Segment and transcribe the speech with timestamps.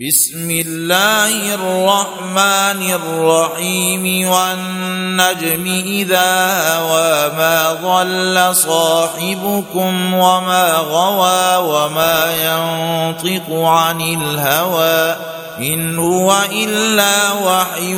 [0.00, 6.28] بسم الله الرحمن الرحيم والنجم إذا
[6.78, 15.16] هوى ما ضل صاحبكم وما غوى وما ينطق عن الهوى
[15.58, 17.92] ان هو الا وحي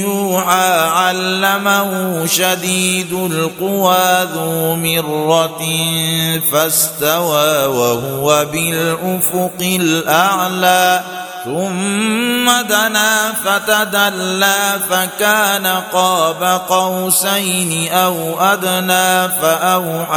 [0.00, 5.62] يوحى علمه شديد القوى ذو مره
[6.52, 11.00] فاستوى وهو بالافق الاعلى
[11.44, 20.14] ثم دنا فتدلى فكان قاب قوسين أو ادنى فاوحى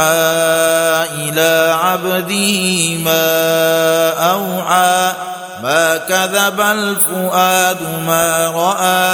[1.18, 5.12] إلى عبده ما اوحى
[5.62, 9.08] ما كذب الفؤاد ما رأى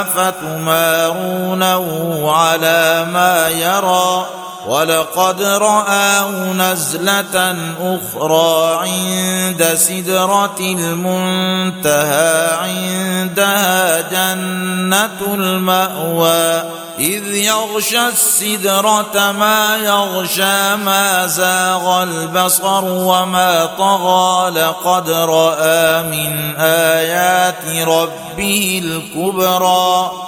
[0.00, 1.86] أفتمارونه
[2.32, 4.26] على ما يرى
[4.68, 16.62] ولقد رآه نزلة أخرى عند سدرة المنتهى عندها جنة المأوى.
[16.98, 24.50] إذ يغشى السدرة ما يغشى ما زاغ البصر وما طغى.
[24.50, 30.27] لقد رأى من آيات ربه الكبرى.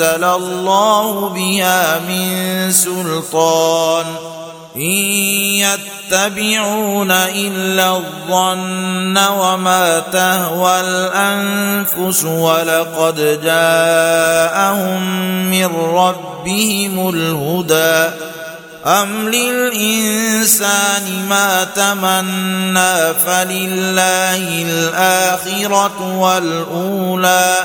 [0.00, 4.04] أنزل الله بها من سلطان.
[4.76, 4.80] إن
[6.10, 15.02] يتبعون إلا الظن وما تهوى الأنفس ولقد جاءهم
[15.50, 18.14] من ربهم الهدى.
[18.86, 27.64] أم للإنسان ما تمنى فلله الآخرة والأولى.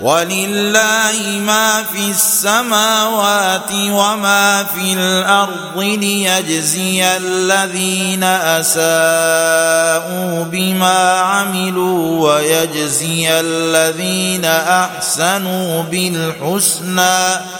[0.00, 8.24] ولله ما في السماوات وما في الأرض ليجزي الذين
[8.64, 17.59] أساءوا بما عملوا ويجزي الذين أحسنوا بالحسنى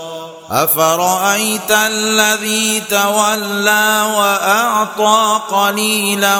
[0.51, 6.37] أفرأيت الذي تولى وأعطى قليلا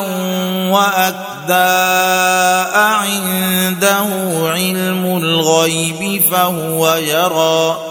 [0.69, 1.53] وأكدى
[2.75, 4.07] أعنده
[4.51, 7.90] علم الغيب فهو يرى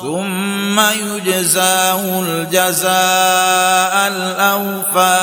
[0.00, 5.15] ثم يجزاه الجزاء الأوفى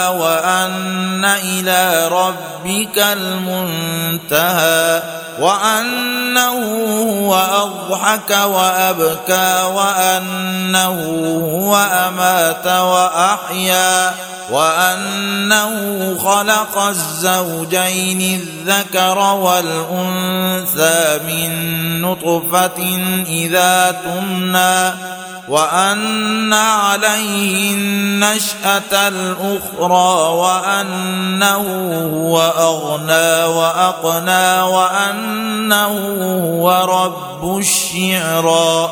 [1.38, 5.04] إلى ربك المنتهى
[5.40, 6.54] وأنه
[7.02, 11.02] هو أضحك وأبكى وأنه
[11.54, 11.76] هو
[12.08, 14.14] أمات وأحيا
[14.52, 15.74] وأنه
[16.18, 21.52] خلق الزوجين الذكر والأنثى من
[22.02, 24.94] نطفة إذا تمنى
[25.48, 31.66] وأن عليه النشأة الأخرى وأنه
[32.14, 35.94] هو أغنى وأقنى وأنه
[36.44, 38.92] هو رب الشعرى.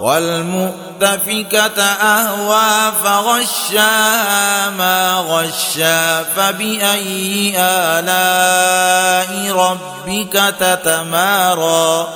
[0.00, 12.08] والمؤتفكة أهوى فغشاها ما غشا فبأي آلاء ربك تتمارى؟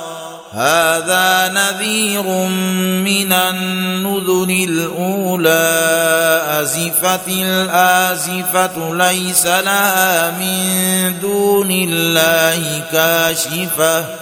[0.52, 5.72] هذا نذير من النذر الأولى.
[6.60, 14.21] أزفت الآزفة ليس لها من دون الله كاشفة.